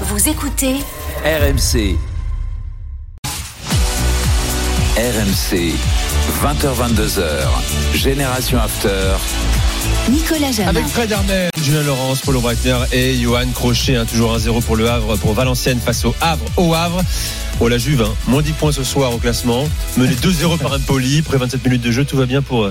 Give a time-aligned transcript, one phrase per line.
[0.00, 0.74] Vous écoutez
[1.24, 1.96] RMC.
[4.96, 5.74] RMC.
[6.42, 7.22] 20h22h.
[7.94, 9.12] Génération After.
[10.10, 10.68] Nicolas Jamin.
[10.70, 13.96] Avec Fred Armel, Julien Laurence, Paulo Breitner et Johan Crochet.
[13.96, 16.44] hein, toujours 1-0 pour le Havre, pour Valenciennes face au Havre.
[16.56, 17.00] Au Havre.
[17.60, 19.64] Oh la Juve, hein, moins 10 points ce soir au classement.
[19.96, 21.20] Mené 2-0 par Empoli.
[21.20, 22.68] Après 27 minutes de jeu, tout va bien pour,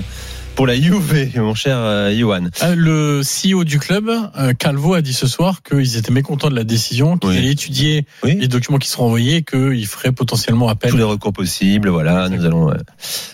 [0.56, 2.44] pour la Juve, mon cher euh, Johan.
[2.62, 4.08] Euh, Le CEO du club,
[4.38, 7.38] euh, Calvo, a dit ce soir qu'ils étaient mécontents de la décision, qu'ils Oui.
[7.38, 8.36] allaient étudier Oui.
[8.40, 10.92] les documents qui seront envoyés, qu'ils feraient potentiellement appel.
[10.92, 12.74] Tous les recours possibles, voilà, nous allons euh,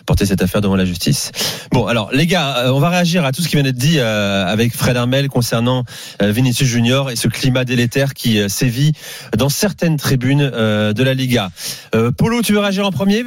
[0.07, 1.31] porter cette affaire devant la justice.
[1.73, 3.99] Bon, alors les gars, euh, on va réagir à tout ce qui vient d'être dit
[3.99, 5.85] euh, avec Fred Armel concernant
[6.23, 8.93] Vinicius Junior et ce climat délétère qui sévit
[9.37, 11.51] dans certaines tribunes euh, de la Liga.
[11.95, 13.25] Euh, Polo, tu veux réagir en premier?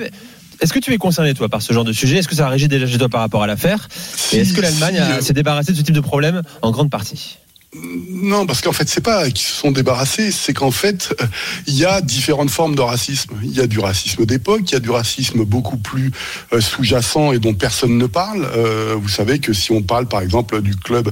[0.63, 2.17] Est-ce que tu es concerné, toi, par ce genre de sujet?
[2.17, 3.90] Est-ce que ça réagit déjà chez toi par rapport à l'affaire?
[4.31, 7.38] Et est-ce que l'Allemagne s'est débarrassée de ce type de problème en grande partie?
[7.76, 11.26] Non, parce qu'en fait, c'est pas qu'ils se sont débarrassés, c'est qu'en fait, euh,
[11.66, 13.34] il y a différentes formes de racisme.
[13.44, 16.12] Il y a du racisme d'époque, il y a du racisme beaucoup plus
[16.54, 18.48] euh, sous-jacent et dont personne ne parle.
[18.55, 21.12] Euh, vous savez que si on parle, par exemple, du club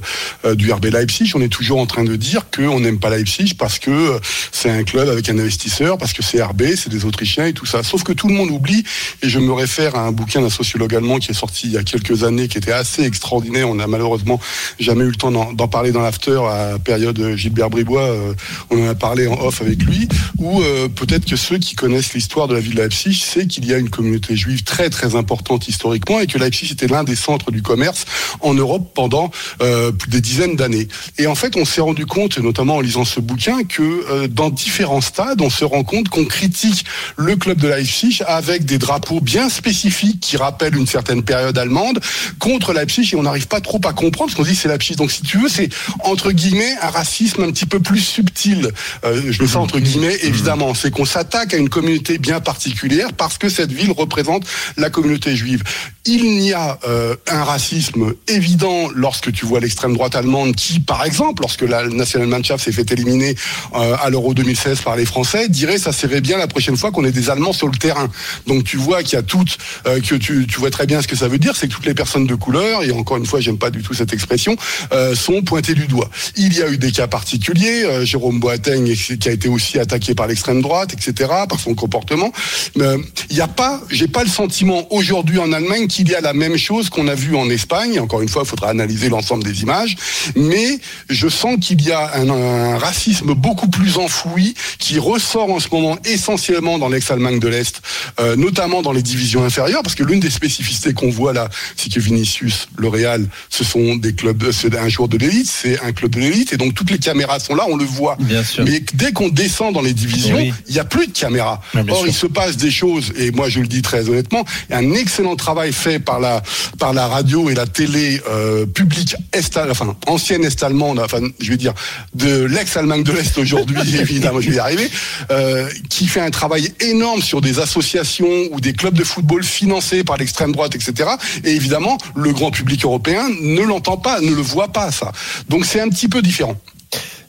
[0.54, 3.78] du RB Leipzig, on est toujours en train de dire qu'on n'aime pas Leipzig parce
[3.78, 4.20] que
[4.52, 7.66] c'est un club avec un investisseur, parce que c'est RB, c'est des Autrichiens et tout
[7.66, 7.82] ça.
[7.82, 8.84] Sauf que tout le monde oublie,
[9.22, 11.78] et je me réfère à un bouquin d'un sociologue allemand qui est sorti il y
[11.78, 13.68] a quelques années, qui était assez extraordinaire.
[13.68, 14.40] On n'a malheureusement
[14.78, 16.40] jamais eu le temps d'en parler dans l'after
[16.84, 18.02] période Gilbert Bribois.
[18.02, 18.34] euh,
[18.70, 20.08] on en a parlé en off avec lui.
[20.38, 23.66] Ou euh, peut-être que ceux qui connaissent l'histoire de la ville de Leipzig savent qu'il
[23.66, 27.16] y a une communauté juive très très importante historiquement et que Leipzig était l'un des
[27.16, 28.04] centres du commerce
[28.40, 29.30] en Europe pendant
[29.60, 30.88] euh, des dizaines d'années.
[31.18, 35.00] Et en fait, on s'est rendu compte, notamment en lisant ce bouquin, que dans différents
[35.00, 36.84] stades, on se rend compte qu'on critique
[37.16, 42.00] le club de Leipzig avec des drapeaux bien spécifiques qui rappellent une certaine période allemande
[42.38, 44.96] contre Leipzig et on n'arrive pas trop à comprendre parce qu'on dit c'est Leipzig.
[44.96, 45.68] Donc si tu veux, c'est
[46.00, 46.41] entre guillemets
[46.82, 48.70] un racisme un petit peu plus subtil.
[49.04, 50.74] Euh, je le sens entre guillemets, évidemment.
[50.74, 54.44] C'est qu'on s'attaque à une communauté bien particulière parce que cette ville représente
[54.76, 55.62] la communauté juive.
[56.04, 61.04] Il y a euh, un racisme évident lorsque tu vois l'extrême droite allemande qui, par
[61.04, 63.36] exemple, lorsque la Nationalmannschaft s'est fait éliminer
[63.74, 67.04] euh, à l'Euro 2016 par les Français, dirait ça serait bien la prochaine fois qu'on
[67.04, 68.08] ait des Allemands sur le terrain.
[68.46, 71.08] Donc tu vois qu'il y a toutes, euh, que tu, tu vois très bien ce
[71.08, 73.40] que ça veut dire, c'est que toutes les personnes de couleur, et encore une fois,
[73.40, 74.56] j'aime pas du tout cette expression,
[74.92, 76.10] euh, sont pointées du doigt.
[76.36, 80.14] Il y a eu des cas particuliers, euh, Jérôme Boateng qui a été aussi attaqué
[80.14, 82.32] par l'extrême droite, etc., par son comportement.
[82.78, 82.98] Euh,
[83.30, 86.32] il n'y a pas, j'ai pas le sentiment aujourd'hui en Allemagne qu'il y a la
[86.32, 88.00] même chose qu'on a vu en Espagne.
[88.00, 89.96] Encore une fois, il faudra analyser l'ensemble des images,
[90.36, 90.78] mais
[91.08, 95.68] je sens qu'il y a un, un racisme beaucoup plus enfoui qui ressort en ce
[95.70, 97.82] moment essentiellement dans l'ex-Allemagne de l'Est,
[98.20, 101.92] euh, notamment dans les divisions inférieures, parce que l'une des spécificités qu'on voit là, c'est
[101.92, 105.92] que Vinicius, le Real, ce sont des clubs, c'est un joueur de l'élite, c'est un
[105.92, 108.16] club de l'élite, et donc toutes les caméras sont là, on le voit.
[108.20, 108.64] Bien sûr.
[108.64, 110.52] Mais dès qu'on descend dans les divisions, Oui.
[110.68, 111.60] il n'y a plus de caméras.
[111.74, 112.06] Bien Or, sûr.
[112.08, 115.72] il se passe des choses, et moi je le dis très honnêtement, un excellent travail
[115.72, 116.42] fait par la,
[116.78, 121.56] par la radio et la télé euh, publique est, enfin, ancienne est-allemande, enfin, je vais
[121.56, 121.74] dire,
[122.14, 124.90] de l'ex-Allemagne de l'Est aujourd'hui, évidemment, je vais y arriver,
[125.30, 130.04] euh, qui fait un travail énorme sur des associations ou des clubs de football financés
[130.04, 131.10] par l'extrême droite, etc.
[131.44, 135.12] Et évidemment, le grand public européen ne l'entend pas, ne le voit pas, ça.
[135.48, 136.08] Donc c'est un petit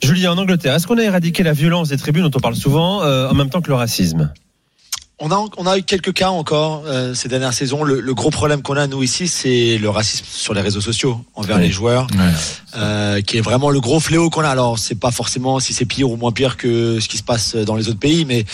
[0.02, 3.02] Julien, en Angleterre, est-ce qu'on a éradiqué la violence des tribunes dont on parle souvent
[3.02, 4.32] euh, en même temps que le racisme?
[5.20, 7.84] On a, on a eu quelques cas encore euh, ces dernières saisons.
[7.84, 11.24] Le, le gros problème qu'on a, nous, ici, c'est le racisme sur les réseaux sociaux
[11.36, 11.62] envers Oui.
[11.62, 12.08] les joueurs,
[12.76, 14.48] euh, qui est vraiment le gros fléau qu'on a.
[14.48, 17.54] Alors, c'est pas forcément si c'est pire ou moins pire que ce qui se passe
[17.54, 18.44] dans les autres pays, mais,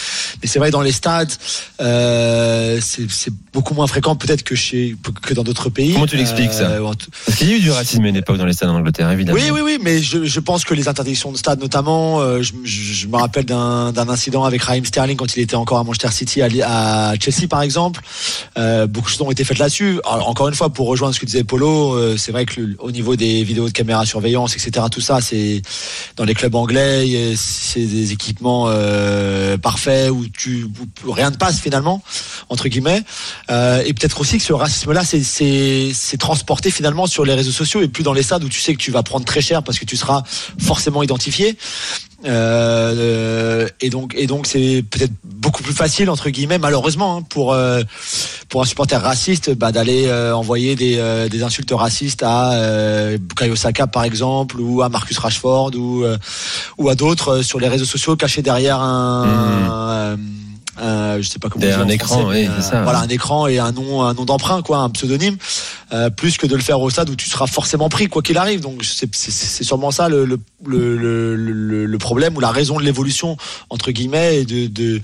[0.43, 1.33] mais c'est vrai, dans les stades,
[1.81, 5.95] euh, c'est beaucoup moins fréquent peut-être que, chez, que dans d'autres pays.
[5.95, 6.69] Comment tu l'expliques, ça
[7.25, 9.11] Parce qu'il y a eu du racisme à une époque dans les stades en Angleterre,
[9.11, 9.39] évidemment.
[9.41, 12.91] oui, oui, oui, mais je, je pense que les interdictions de stade, notamment, je, je-
[13.01, 16.11] je me rappelle d'un d'un incident avec Raheem Sterling quand il était encore à Manchester
[16.13, 18.01] City, à, À Chelsea par exemple.
[18.59, 20.01] Euh, beaucoup de choses ont été faites là-dessus.
[20.05, 23.17] Encore une fois, pour rejoindre ce que disait Polo, euh, c'est vrai que au niveau
[23.17, 25.63] des vidéos de caméra surveillance, etc., tout ça, c'est
[26.17, 28.71] dans les clubs anglais, euh, c'est des équipements
[29.63, 30.25] parfaits où
[31.13, 32.03] rien ne passe finalement
[32.49, 33.03] entre guillemets.
[33.49, 38.03] Et peut-être aussi que ce racisme-là, c'est transporté finalement sur les réseaux sociaux et plus
[38.03, 39.97] dans les stades où tu sais que tu vas prendre très cher parce que tu
[39.97, 40.23] seras
[40.59, 41.57] forcément identifié.
[42.27, 47.55] Euh, et donc et donc c'est peut-être beaucoup plus facile entre guillemets malheureusement hein, pour
[47.55, 47.83] euh,
[48.51, 53.57] pour un supporter raciste bah, d'aller euh, envoyer des, des insultes racistes à euh, Bukayo
[53.57, 56.05] Saka par exemple ou à Marcus Rashford ou
[56.77, 60.19] ou à d'autres sur les réseaux sociaux cachés derrière un,
[60.79, 62.83] un- je sais pas comment Derrière un écran, français, mais, oui, c'est ça.
[62.83, 65.37] voilà un écran et un nom un nom d'emprunt quoi un pseudonyme
[65.93, 68.39] euh, plus que de le faire au stade où tu seras forcément pris quoi qu'il
[68.39, 68.61] arrive.
[68.61, 72.51] Donc c'est c'est- c'est sûrement ça le, le, le, le, le- le problème ou la
[72.51, 73.37] raison de l'évolution
[73.71, 75.01] entre guillemets et de, de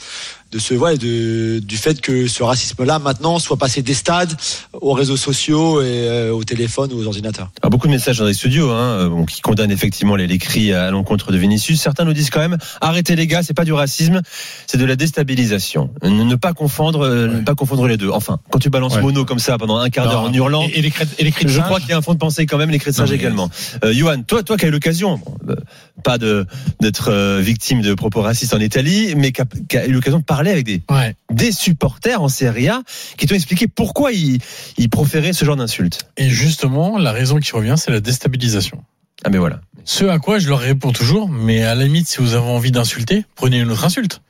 [0.53, 4.33] de ce ouais, de du fait que ce racisme-là maintenant soit passé des stades
[4.81, 7.51] aux réseaux sociaux et euh, au téléphone ou aux ordinateurs.
[7.61, 10.73] Alors, beaucoup de messages dans les studios hein, bon, qui condamnent effectivement les, les cris
[10.73, 11.81] à l'encontre de Vinicius.
[11.81, 14.23] Certains nous disent quand même arrêtez les gars, c'est pas du racisme,
[14.69, 15.91] c'est de la déstabilisation.
[16.05, 18.11] Ne, ne pas confondre, euh, ne pas confondre les deux.
[18.11, 19.03] Enfin, quand tu balances Ouais.
[19.03, 20.63] mono comme ça pendant un quart d'heure en hurlant.
[20.77, 22.59] Et, les cris, et les Je crois qu'il y a un fond de pensée quand
[22.59, 23.51] même, les cris de Non, singe mais- également.
[23.83, 25.57] Euh, Johan, toi, toi qui as eu l'occasion, euh,
[26.05, 26.47] pas de
[26.81, 30.19] d'être euh, victime de propos racistes en Italie, mais qui a, qui a eu l'occasion
[30.19, 31.17] de parler avec des, Ouais.
[31.33, 32.83] des supporters en Serie A
[33.17, 34.39] qui t'ont expliqué pourquoi ils,
[34.77, 36.07] ils proféraient ce genre d'insultes.
[36.19, 38.85] Et justement, la raison qui revient, c'est la déstabilisation.
[39.25, 39.61] Ah mais voilà.
[39.85, 42.71] Ce à quoi je leur réponds toujours, mais à la limite, si vous avez envie
[42.73, 44.21] d'insulter, prenez une autre insulte.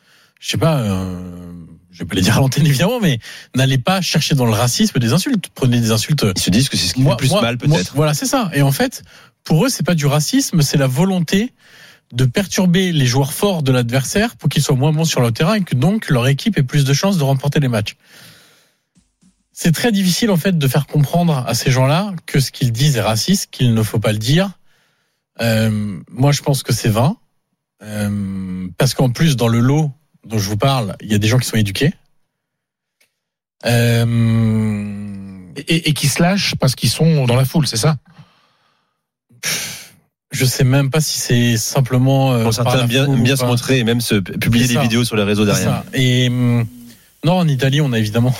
[0.40, 1.52] Je sais pas, euh,
[1.90, 3.18] je vais pas les dire à l'antenne évidemment, mais
[3.54, 5.46] n'allez pas chercher dans le racisme des insultes.
[5.54, 6.26] Prenez des insultes.
[6.36, 7.92] Ils se disent que c'est ce qui fait le plus mal moi, peut-être.
[7.94, 8.50] voilà, c'est ça.
[8.54, 9.02] Et en fait,
[9.44, 11.52] pour eux, c'est pas du racisme, c'est la volonté
[12.12, 15.54] de perturber les joueurs forts de l'adversaire pour qu'ils soient moins bons sur le terrain
[15.54, 17.96] et que donc leur équipe ait plus de chances de remporter les matchs.
[19.52, 22.96] C'est très difficile en fait de faire comprendre à ces gens-là que ce qu'ils disent
[22.96, 24.50] est raciste, qu'il ne faut pas le dire.
[25.40, 27.16] Euh, moi, je pense que c'est vain,
[27.82, 29.90] Euh, parce qu'en plus dans le lot
[30.26, 31.92] dont je vous parle, il y a des gens qui sont éduqués.
[33.64, 37.96] Euh, et, et qui se lâchent parce qu'ils sont dans la foule, c'est ça?
[40.30, 42.32] Je sais même pas si c'est simplement.
[42.32, 43.06] euh, certains bien,
[43.36, 45.64] se montrer et même se publier des vidéos sur les réseaux derrière.
[45.68, 45.84] ça.
[45.94, 46.66] Et hum,
[47.24, 48.34] non, en Italie, on a évidemment,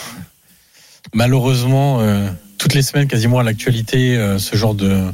[1.14, 2.28] malheureusement, euh,
[2.58, 5.04] toutes les semaines, quasiment à l'actualité, euh, ce genre de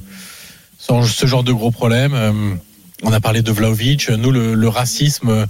[0.79, 2.13] ce genre de gros problème.
[2.15, 2.55] Euh,
[3.05, 4.09] on a parlé de Vlaovic.
[4.11, 5.47] Nous, le, le racisme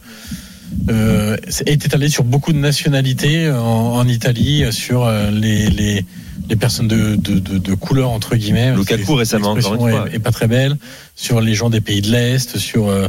[0.90, 1.36] euh,
[1.66, 6.04] est étalé sur beaucoup de nationalités en, en Italie, sur euh, les, les
[6.48, 8.74] les personnes de, de, de, de couleur entre guillemets.
[8.74, 10.08] Lukaku récemment, encore une fois.
[10.10, 10.76] est, est pas très belle.
[11.14, 13.06] Sur les gens des pays de l'Est, sur euh,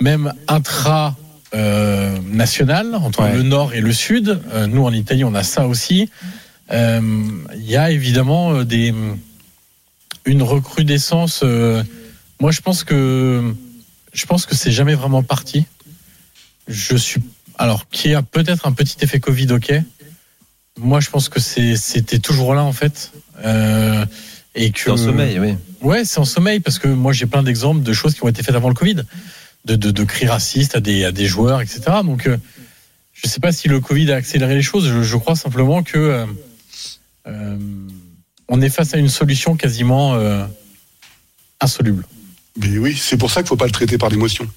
[0.00, 1.16] même intra
[1.54, 3.34] euh, national entre Ouais.
[3.34, 4.38] le nord et le sud.
[4.52, 6.08] Euh, nous en Italie, on a ça aussi.
[6.70, 7.00] Euh,
[7.56, 8.94] Il y a évidemment euh, des
[10.24, 11.40] une recrudescence.
[11.42, 11.82] euh,
[12.40, 13.42] moi, je pense que
[14.12, 15.64] je pense que c'est jamais vraiment parti.
[16.68, 17.20] Je suis
[17.56, 19.72] alors qui a peut-être un petit effet Covid, ok.
[20.78, 23.12] Moi, je pense que c'était toujours là en fait.
[23.44, 24.04] Euh,
[24.54, 25.54] et que C'est en sommeil, oui.
[25.80, 28.42] Ouais, c'est en sommeil parce que moi j'ai plein d'exemples de choses qui ont été
[28.42, 29.02] faites avant le Covid,
[29.64, 31.80] de, de, de cris racistes à des, à des joueurs, etc.
[32.04, 32.36] Donc euh,
[33.12, 34.88] je sais pas si le Covid a accéléré les choses.
[34.88, 36.26] Je, je crois simplement que euh,
[37.26, 37.56] euh,
[38.48, 40.44] on est face à une solution quasiment euh,
[41.60, 42.04] insoluble.
[42.56, 44.48] Mais oui, c'est pour ça qu'il faut pas le traiter par l'émotion.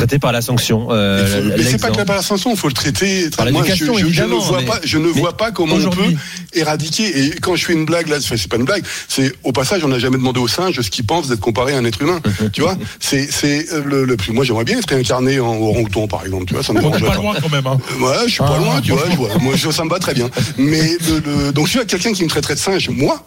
[0.00, 0.88] Traité par la sanction.
[0.90, 3.28] euh, mais c'est pas que par la sanction, il faut le traiter.
[3.36, 5.90] Par Moi, je, je- je ne vois mais- pas, je ne vois pas comment on
[5.90, 6.14] peut
[6.54, 7.06] éradiquer.
[7.26, 8.82] Et quand je fais une blague là, c'est pas une blague.
[9.08, 11.78] C'est au passage, on n'a jamais demandé aux singes ce qu'ils pensent d'être comparé à
[11.78, 12.20] un être humain.
[12.52, 14.32] tu vois, c'est c'est euh, le, le plus.
[14.32, 16.46] Moi, j'aimerais bien être incarné en orang-outan, par exemple.
[16.46, 17.66] Tu vois, ça me On est dérangerait pas loin quand même.
[17.66, 17.78] Hein.
[18.00, 19.26] Ouais, je suis pas Ah, loin, tu vois, franchement.
[19.28, 19.42] je vois.
[19.42, 20.30] Moi, je- ça me va très bien.
[20.58, 23.22] Mais le, le- donc, je suis quelqu'un qui me traiterait de singe, moi,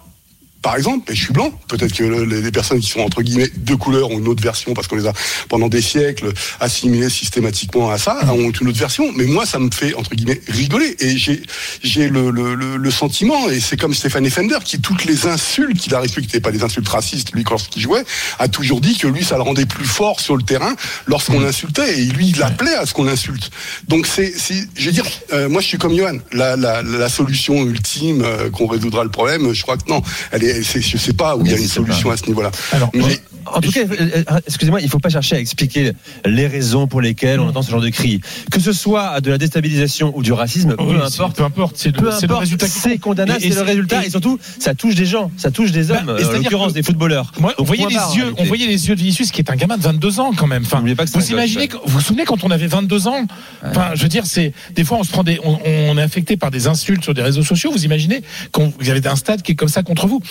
[0.64, 1.52] par exemple, et je suis blanc.
[1.68, 4.74] Peut-être que le- les, personnes qui sont entre guillemets de couleur ont une autre version
[4.74, 5.14] parce qu'on les a
[5.50, 9.12] pendant des siècles assimilées systématiquement à ça, ont une autre version.
[9.16, 10.96] Mais moi, ça me fait entre guillemets rigoler.
[11.00, 11.44] Et j'ai
[11.84, 15.78] j'ai le, le, le, le sentiment, et c'est comme Stéphane Fender qui toutes les insultes
[15.78, 18.04] qu'il a reçues, qui n'étaient pas des insultes racistes, lui lorsqu'il jouait,
[18.40, 20.74] a toujours dit que lui, ça le rendait plus fort sur le terrain
[21.08, 22.00] lorsqu'on l'insultait.
[22.00, 23.52] Et lui, il appelait à ce qu'on l'insulte.
[23.90, 26.18] Donc c'est, c'est- je veux dire, euh, moi je suis comme Johan.
[26.32, 30.02] La, la, la solution ultime euh, qu'on résoudra le problème, je crois que non.
[30.32, 32.52] Elle est, c'est, je sais pas où il y a une solution à ce niveau-là.
[32.72, 33.20] Alors, Mais
[33.54, 35.94] En tout cas, euh, euh, excusez-moi, il ne faut pas chercher à expliquer
[36.26, 38.20] les raisons pour lesquelles on entend ce genre de cris.
[38.52, 41.38] Que ce soit de la déstabilisation ou du racisme, oui, peu importe.
[41.38, 44.96] peu importe, c'est le, résultat c'est condamnable, c'est le résultat, et- et surtout, ça touche
[44.96, 47.32] des gens, ça touche des hommes, Bah, et en l'occurrence des footballeurs.
[47.40, 48.48] Moi, on voyait les barre, yeux, on réalité.
[48.48, 50.64] voyait les yeux de Vinicius qui est un gamin de 22 ans quand même.
[50.66, 53.08] Enfin, N'oubliez pas que c'est vous imaginez, que- vous vous souvenez quand on avait 22
[53.08, 53.26] ans?
[53.66, 56.38] Enfin, je veux dire, c'est des fois on se prend des, on, on est affecté
[56.38, 57.72] par des insultes sur des réseaux sociaux.
[57.72, 60.22] Vous imaginez quand vous avez un stade qui est comme ça contre vous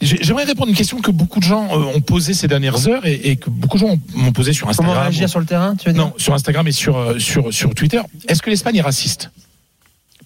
[0.00, 2.57] J'ai- J'aimerais répondre à une question que beaucoup de gens euh, ont posée ces dernières
[2.88, 5.02] heures et, et que beaucoup de gens ont- m'ont posée sur Comment Instagram.
[5.02, 7.74] réagir sur le terrain, tu veux dire Non, sur Instagram et sur, euh, sur, sur
[7.74, 8.00] Twitter.
[8.28, 9.30] Est-ce que l'Espagne est raciste?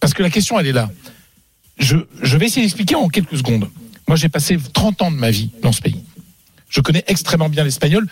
[0.00, 0.90] Parce que la question, elle est là.
[1.78, 3.68] Je, je vais essayer d'expliquer en quelques secondes.
[4.08, 5.96] Moi, j'ai passé 30 ans de ma vie dans ce pays.
[6.68, 8.06] Je connais extrêmement bien l'espagnol,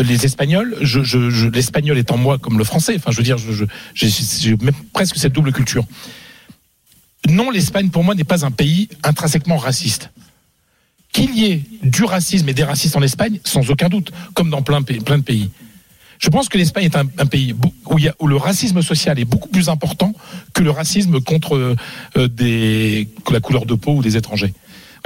[0.00, 0.76] euh, les Espagnols.
[0.80, 2.94] Je, je, je- l'espagnol est en moi comme le français.
[2.96, 3.36] Enfin, je veux dire,
[3.94, 4.56] j'ai,
[4.92, 5.84] presque cette double culture.
[7.28, 10.10] Non, l'Espagne, pour moi, n'est pas un pays intrinsèquement raciste.
[11.16, 14.60] Qu'il y ait du racisme et des racistes en Espagne, sans aucun doute, comme dans
[14.60, 15.48] plein, de pays.
[16.18, 17.54] Je pense que l'Espagne est un, pays
[17.86, 20.12] où, le racisme social est beaucoup plus important
[20.52, 24.52] que le racisme contre euh, que la couleur de peau ou des étrangers.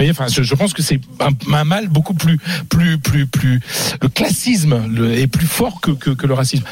[0.01, 2.39] enfin, je, pense que c'est un, mal beaucoup plus,
[2.69, 3.61] plus, plus, plus.
[4.03, 4.83] Le classisme
[5.15, 6.65] est plus fort que, le racisme.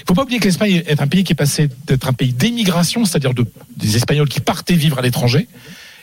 [0.00, 2.34] Il faut pas oublier que l'Espagne est un pays qui est passé d'être un pays
[2.34, 5.48] d'émigration, c'est-à-dire de, des Espagnols qui partaient vivre à l'étranger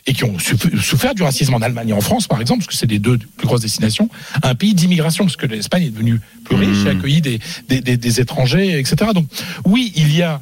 [0.08, 2.76] et qui ont souffert du racisme en Allemagne et en France, par exemple, parce que
[2.76, 4.10] c'est les deux plus grosses destinations,
[4.44, 7.98] un pays d'immigration, parce que l'Espagne est devenue plus riche et accueillit des, des, des,
[7.98, 9.12] des étrangers, etc.
[9.14, 9.28] Donc,
[9.66, 10.42] oui, il y a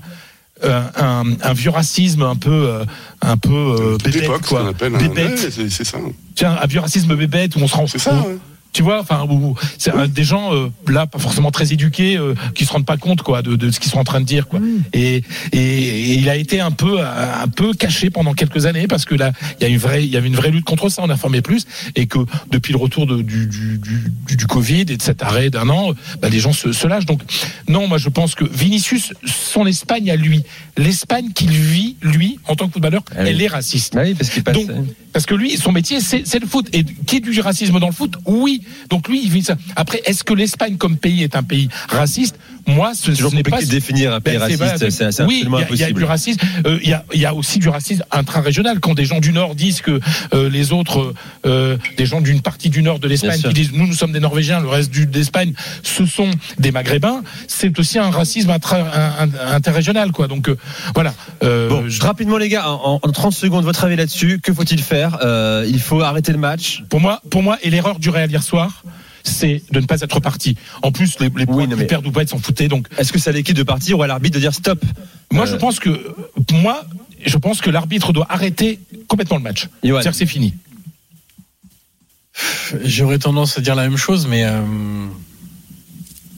[0.63, 2.85] euh, un, un vieux racisme un peu, euh,
[3.21, 4.61] un peu euh, bébête, quoi.
[4.61, 4.71] un.
[4.71, 5.53] Bébête.
[5.57, 5.97] Ouais, c'est ça.
[6.35, 8.15] Tiens, un vieux racisme bébête où on se rend C'est ça.
[8.21, 8.37] ouais.
[8.77, 9.27] Tu vois, enfin,
[9.79, 12.97] c'est un- des gens euh, là pas forcément très éduqués euh, qui se rendent pas
[12.97, 14.59] compte quoi de, de ce qu'ils sont en train de dire quoi.
[14.93, 18.85] Et, et, et il a été un peu euh, un peu caché pendant quelques années
[18.87, 20.89] parce que là il y a une vraie il y avait une vraie lutte contre
[20.89, 21.65] ça, on a formé plus
[21.95, 22.19] et que
[22.51, 25.69] depuis le retour de- du, du, du, du, du Covid et de cet arrêt d'un
[25.69, 27.07] an, bah, les gens se, se lâchent.
[27.07, 27.21] Donc
[27.67, 30.43] non, moi je pense que Vinicius, son Espagne à lui,
[30.77, 33.29] l'Espagne qu'il vit lui en tant que footballeur, Ah oui.
[33.29, 33.95] elle est raciste.
[33.97, 34.55] Ah oui, parce qu'il passe.
[34.55, 34.69] Donc,
[35.17, 36.69] parce que lui, son métier, c'est le foot.
[36.73, 38.61] Et qu'il y ait du racisme dans le foot, oui.
[38.91, 39.57] Donc lui, il vit ça.
[39.75, 42.37] Après, est-ce que l'Espagne comme pays est un pays raciste?
[42.67, 43.61] Moi, ce, toujours ce n'est pas.
[43.61, 44.89] définir un pays Ben, raciste.
[44.89, 45.99] C'est oui, absolument il y a- il y, a impossible.
[45.99, 46.39] du racisme.
[46.65, 48.79] Euh, Il y, a, il y a aussi du racisme intra-régional.
[48.79, 49.99] Quand des gens du Nord disent que
[50.33, 51.13] euh, les autres,
[51.45, 54.19] euh, des gens d'une partie du Nord de l'Espagne, qui disent nous, nous sommes des
[54.19, 58.51] Norvégiens, le reste d'Espagne, ce sont des Maghrébins, c'est aussi un racisme
[59.51, 60.27] interrégional, quoi.
[60.27, 60.49] Donc
[60.93, 61.13] voilà.
[61.41, 65.17] Bon, je- rapidement les gars, en, en 30 secondes, votre avis là-dessus, que faut-il faire
[65.67, 66.83] Il faut arrêter le match?
[66.89, 68.83] Pour moi, pour moi, et l'erreur du Real hier soir,
[69.23, 70.55] c'est de ne pas être parti.
[70.81, 72.67] En plus, les, les points mais- perdent ou pas, ils s'en foutaient.
[72.67, 74.83] Donc, Est-ce que c'est à l'équipe de partir ou à l'arbitre de dire stop?
[75.31, 76.15] Moi, Euh, je pense que,
[76.53, 76.83] moi,
[77.25, 79.67] je pense que l'arbitre doit arrêter complètement le match.
[79.83, 80.53] C'est-à-dire que c'est fini.
[82.83, 84.61] J'aurais tendance à dire la même chose, mais euh,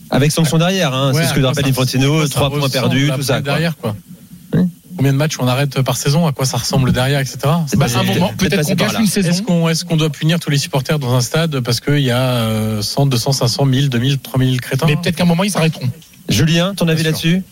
[0.10, 3.34] Avec sanction derrière, hein, ouais, c'est ce que rappelle Infantino, 3 points perdus, tout ça.
[3.36, 3.42] quoi.
[3.42, 3.96] derrière quoi.
[5.00, 7.38] Combien de matchs on arrête par saison À quoi ça ressemble derrière, etc.
[7.68, 9.30] C'est Bah, un moment, peut-être qu'on une saison.
[9.30, 12.12] Est-ce qu'on est qu'on doit punir tous les supporters dans un stade parce qu'il y
[12.12, 15.52] a euh, 100, 200, 500, 1000, 2000, 3000 crétins Mais peut-être qu'à un moment, ils
[15.52, 15.88] s'arrêteront.
[16.28, 17.44] Julien, ton avis là-dessus?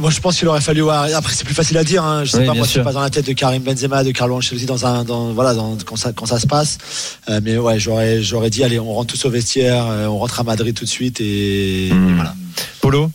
[0.00, 0.88] Moi, je pense qu'il aurait fallu.
[0.88, 2.02] Après, c'est plus facile à dire.
[2.02, 2.24] Hein.
[2.24, 4.10] Je sais Oui, pas, moi, je suis pas dans la tête de Karim Benzema, de
[4.12, 6.78] Carlo Ancelotti dans un, dans, voilà, dans, quand ça, quand ça se passe.
[7.28, 10.40] Euh, mais ouais, j'aurais, j'aurais dit, allez, on rentre tous au vestiaire, euh, on rentre
[10.40, 12.08] à Madrid tout de suite et, Hmm.
[12.08, 12.34] et voilà.
[12.80, 13.10] Polo?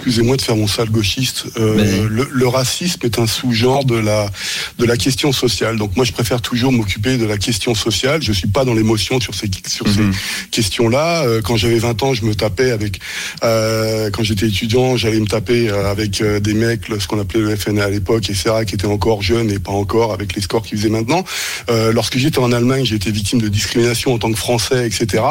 [0.00, 1.44] Excusez-moi de faire mon sale gauchiste.
[1.58, 4.30] Euh, le, le racisme est un sous-genre de la
[4.78, 5.76] de la question sociale.
[5.76, 8.22] Donc moi, je préfère toujours m'occuper de la question sociale.
[8.22, 10.12] Je suis pas dans l'émotion sur ces sur Mhm.
[10.14, 11.24] ces questions-là.
[11.24, 12.98] Euh, quand j'avais 20 ans, je me tapais avec.
[13.44, 17.84] euh, quand j'étais étudiant, j'allais me taper avec des mecs, ce qu'on appelait le FNA
[17.84, 20.88] à l'époque, etc., qui étaient encore jeunes et pas encore avec les scores qu'ils faisaient
[20.88, 21.24] maintenant.
[21.68, 25.22] Euh, lorsque j'étais en Allemagne, j'ai été victime de discrimination en tant que Français, etc.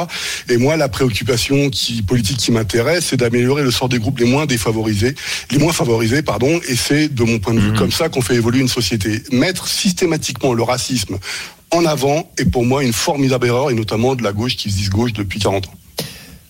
[0.47, 4.25] Et moi, la préoccupation qui, politique qui m'intéresse, c'est d'améliorer le sort des groupes les
[4.25, 5.15] moins défavorisés,
[5.51, 6.59] les moins favorisés, pardon.
[6.67, 7.77] Et c'est, de mon point de vue, Mhm.
[7.77, 9.23] comme ça qu'on fait évoluer une société.
[9.31, 11.17] Mettre systématiquement le racisme
[11.71, 14.77] en avant est pour moi une formidable erreur, et notamment de la gauche qui se
[14.77, 15.73] dit gauche depuis 40 ans.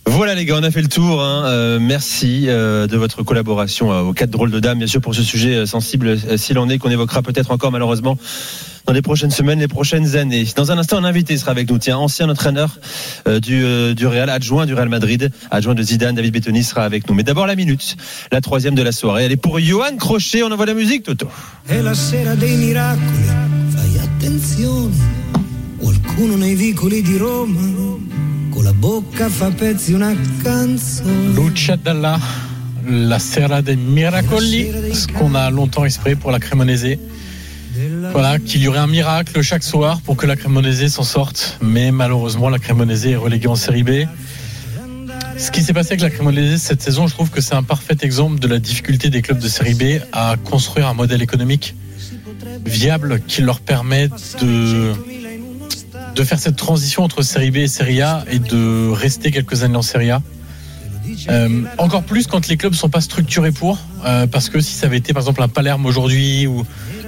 [0.05, 1.21] Voilà les gars, on a fait le tour.
[1.21, 1.43] hein.
[1.45, 5.13] Euh, merci euh, de votre collaboration euh, aux quatre drôles de dames, bien sûr pour
[5.13, 8.17] ce sujet sensible s'il en est, qu'on évoquera peut-être encore malheureusement
[8.89, 10.47] dans les prochaines semaines, les prochaines années.
[10.55, 11.77] Dans un instant, un invité sera avec nous.
[11.77, 12.79] Tiens, ancien entraîneur
[13.27, 16.85] euh, du, euh, du Real, adjoint du Real Madrid, adjoint de Zidane, David Bettoni sera
[16.85, 17.13] avec nous.
[17.13, 17.97] Mais d'abord la minute,
[18.31, 19.25] la troisième de la soirée.
[19.25, 20.41] Elle est pour Johan Crochet.
[20.41, 21.29] On envoie la musique, Toto.
[21.67, 23.27] È la sera dei miracoli,
[23.75, 24.95] fai attenzione.
[25.77, 27.59] Qualcuno nei vicoli di Roma,
[28.49, 31.33] con la bocca fa pezzi una canzone.
[31.35, 32.19] Lucia Dalla,
[32.87, 36.97] la Serra dei Miracoli, ce qu'on a longtemps espéré pour la Cremonese.
[38.11, 41.57] Voilà, qu'il y aurait un miracle chaque soir pour que la Cremonese s'en sorte.
[41.61, 44.07] Mais malheureusement, la Cremonese est reléguée en série B.
[45.37, 47.95] Ce qui s'est passé avec la Cremonese cette saison, je trouve que c'est un parfait
[48.01, 51.75] exemple de la difficulté des clubs de série B à construire un modèle économique
[52.65, 54.09] viable qui leur permet
[54.41, 54.93] de,
[56.23, 59.81] faire cette transition entre série B et série A et de rester quelques années en
[59.81, 60.21] série A.
[61.29, 64.87] Euh, encore plus quand les clubs sont pas structurés pour, euh, parce que si ça
[64.87, 66.65] avait été par exemple un Palerme aujourd'hui ou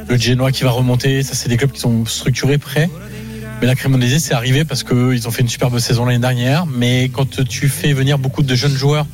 [0.07, 2.89] le Genoa qui va remonter, ça c'est des clubs qui sont structurés, prêts.
[3.61, 7.09] Mais la Cremonese c'est arrivé parce qu'ils ont fait une superbe saison l'année dernière, mais
[7.09, 9.05] quand tu fais venir beaucoup de jeunes joueurs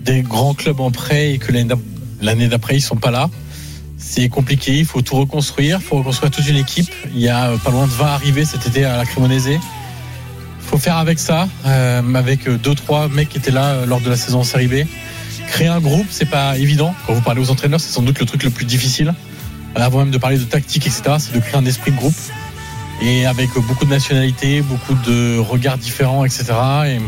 [0.00, 1.78] des grands clubs en prêt et que l'année d'ap-
[2.20, 3.30] l'année d'après ils sont pas là,
[3.96, 6.90] c'est compliqué, il faut tout reconstruire, il faut reconstruire toute une équipe.
[7.14, 9.48] Il y a pas loin de 20 arrivées cet été à la Cremonese.
[10.60, 14.10] faut faire avec ça, euh, avec deux trois mecs qui étaient là euh, lors de
[14.10, 14.74] la saison en série B.
[15.46, 16.94] Créer un groupe, c'est pas évident.
[17.06, 19.14] Quand vous parlez aux entraîneurs, c'est sans doute le truc le plus difficile.
[19.82, 22.14] Avant même de parler de tactique, etc., c'est de créer un esprit de groupe.
[23.02, 26.52] Et avec beaucoup de nationalités, beaucoup de regards différents, etc.
[26.86, 26.98] Et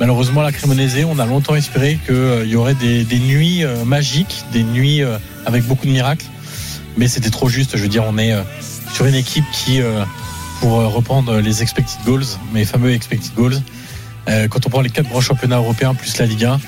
[0.00, 4.44] malheureusement, à la Cremonese, on a longtemps espéré qu'il y aurait des, nuits euh, magiques,
[4.52, 6.26] des nuits euh, avec beaucoup de miracles.
[6.96, 7.76] Mais c'était trop juste.
[7.76, 8.42] Je veux dire, on est euh,
[8.92, 9.80] sur une équipe qui,
[10.60, 12.24] pour reprendre les expected goals,
[12.54, 13.60] mes fameux expected goals,
[14.26, 16.58] quand on prend les quatre grands championnats européens plus la Ligue 1,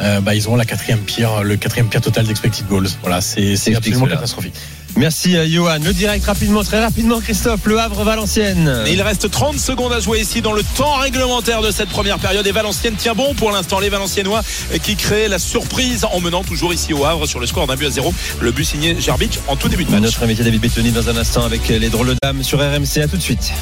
[0.00, 2.88] euh, bah, ils ont la quatrième pire, le quatrième pire total d'expected goals.
[3.02, 4.16] Voilà, c'est absolument cela.
[4.16, 4.54] catastrophique.
[4.96, 5.78] Merci Johan.
[5.84, 7.60] Le direct rapidement, très rapidement, Christophe.
[7.66, 8.82] Le Havre Valenciennes.
[8.86, 12.18] Et il reste 30 secondes à jouer ici dans le temps réglementaire de cette première
[12.18, 12.46] période.
[12.46, 13.78] Et Valenciennes tient bon pour l'instant.
[13.78, 17.46] Les Valenciennois euh, qui créent la surprise en menant toujours ici au Havre sur le
[17.46, 18.12] score d'un but à zéro.
[18.40, 20.00] Le but signé Gerbic en tout début de match.
[20.00, 23.02] Notre invité David Bettoni dans un instant avec les drôles de dames sur RMC.
[23.02, 23.52] À tout de suite.